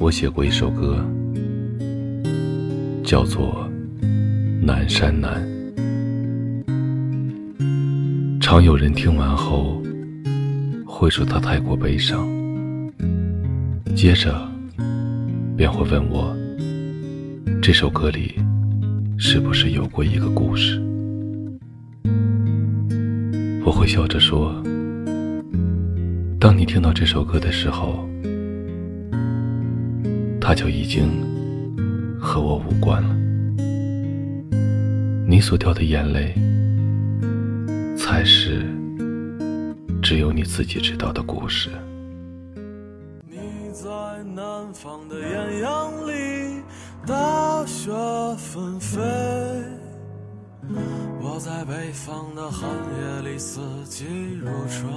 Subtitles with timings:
[0.00, 1.04] 我写过一首歌，
[3.02, 3.68] 叫做
[4.64, 5.44] 《南山南》。
[8.40, 9.82] 常有人听完后
[10.86, 12.28] 会说它太过悲伤，
[13.96, 14.40] 接着
[15.56, 16.32] 便会问我，
[17.60, 18.36] 这首歌里
[19.18, 20.80] 是不是有过一个故事？
[23.64, 24.54] 我会笑着说，
[26.38, 28.07] 当你听到这首歌的时候。
[30.48, 31.10] 他就已经
[32.18, 33.14] 和我无关了。
[35.28, 36.34] 你所掉的眼泪，
[37.98, 38.64] 才是
[40.02, 41.68] 只有你自己知道的故事。
[43.26, 43.36] 你
[43.74, 43.90] 在
[44.34, 46.62] 南方的艳阳里，
[47.06, 47.92] 大雪
[48.38, 48.98] 纷飞；
[51.20, 54.06] 我在北方的寒夜里，四季
[54.40, 54.88] 如春。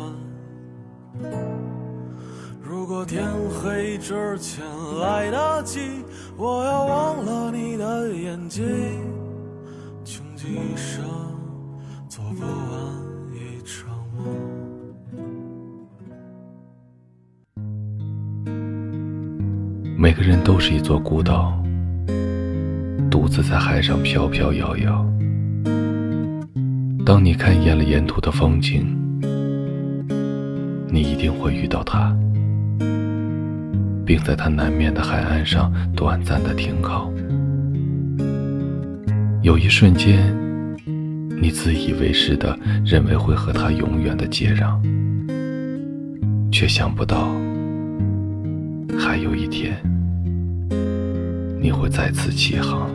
[2.63, 4.63] 如果天黑之前
[4.99, 5.79] 来得及，
[6.37, 8.63] 我要忘了你的眼睛，
[10.05, 11.03] 穷极一生
[12.07, 12.51] 做不完
[13.33, 14.25] 一场梦。
[19.97, 21.59] 每个人都是一座孤岛，
[23.09, 25.05] 独自在海上飘飘摇摇。
[27.03, 28.85] 当你看厌了沿途的风景，
[30.87, 32.15] 你一定会遇到他。
[34.11, 37.09] 并在它南面的海岸上短暂的停靠。
[39.41, 40.19] 有一瞬间，
[41.41, 44.77] 你自以为是的认为会和它永远的接壤，
[46.51, 47.33] 却想不到，
[48.99, 49.81] 还有一天，
[51.61, 52.89] 你会再次起航。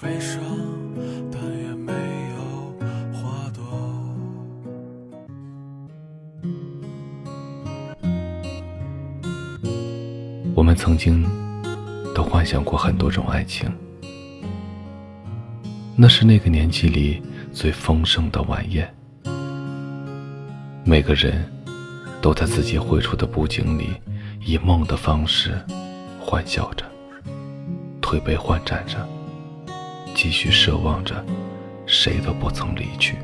[0.00, 0.42] 悲伤，
[1.32, 2.36] 但也没有
[3.14, 3.64] 花朵。
[10.54, 11.24] 我们曾经
[12.14, 13.72] 都幻想过很多种爱情，
[15.96, 18.94] 那是那个年纪里最丰盛的晚宴，
[20.84, 21.50] 每个人。
[22.22, 23.90] 都在自己绘出的布景里，
[24.44, 25.54] 以梦的方式
[26.18, 26.84] 欢笑着，
[28.00, 28.96] 推杯换盏着，
[30.16, 31.22] 继续奢望着，
[31.84, 33.18] 谁都不曾离去，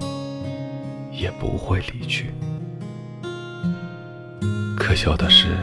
[1.10, 2.30] 也不会离去。
[4.76, 5.56] 可笑的是，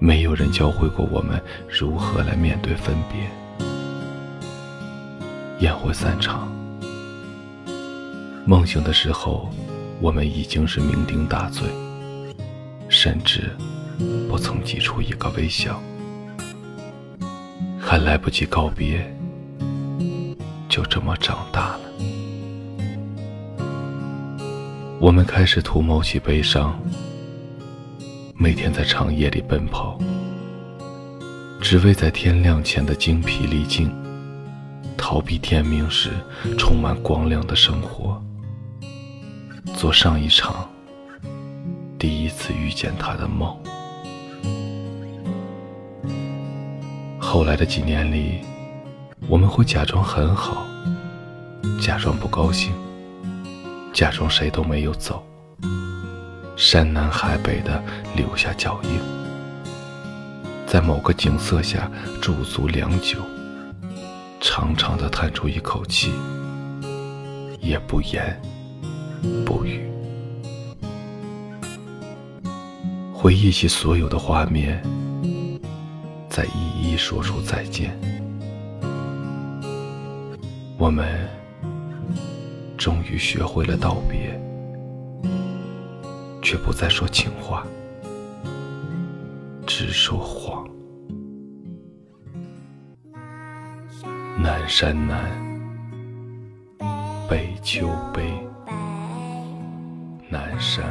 [0.00, 3.30] 没有人教会过我们如何来面对分别。
[5.60, 6.50] 宴会散场，
[8.44, 9.48] 梦醒的时候。
[10.02, 11.68] 我们已经是酩酊大醉，
[12.88, 13.54] 甚至
[14.30, 15.78] 不曾挤出一个微笑，
[17.90, 19.04] 还来不及告别，
[20.68, 21.80] 就这么长大了。
[25.00, 26.80] 我们开始图谋起悲伤，
[28.36, 29.98] 每天在长夜里奔跑，
[31.60, 33.90] 只为在天亮前的精疲力尽，
[34.96, 36.10] 逃避天明时
[36.56, 38.22] 充满光亮的生活。
[39.74, 40.70] 做上一场
[41.98, 43.52] 第一次遇见他的梦。
[47.32, 48.40] 后来的几年里，
[49.28, 50.66] 我们会假装很好，
[51.80, 52.72] 假装不高兴，
[53.92, 55.24] 假装谁都没有走，
[56.56, 57.80] 山南海北的
[58.16, 58.90] 留下脚印，
[60.66, 61.88] 在某个景色下
[62.20, 63.20] 驻足良久，
[64.40, 66.12] 长长的叹出一口气，
[67.60, 68.42] 也不言。
[69.46, 69.88] 不语，
[73.14, 74.82] 回忆起所有的画面，
[76.30, 77.98] 再一一说出再见。
[80.78, 81.28] 我们
[82.78, 84.40] 终于学会了道别，
[86.40, 87.66] 却不再说情话，
[89.66, 90.64] 只说谎。
[94.38, 95.28] 南山南，
[97.28, 98.32] 北秋悲。
[100.30, 100.84] 南山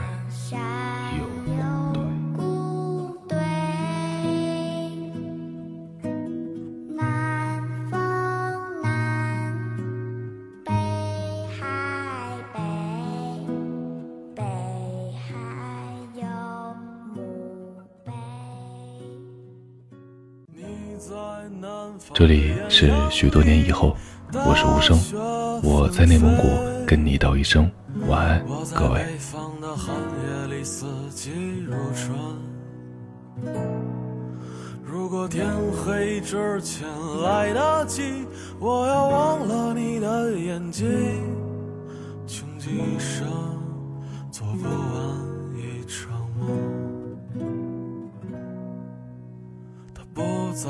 [22.14, 23.96] 这里是许多年以后，
[24.34, 24.98] 我是无声，
[25.64, 26.48] 我在内蒙古
[26.86, 27.70] 跟你道一声
[28.08, 29.06] 晚安，各位。
[34.84, 36.88] 如果天黑之前
[37.24, 38.26] 来得及，
[38.60, 40.88] 我要忘了你的眼睛，
[42.28, 43.28] 穷极一生
[44.32, 44.74] 做不完
[45.56, 46.50] 一场梦。
[49.94, 50.22] 他不
[50.54, 50.70] 再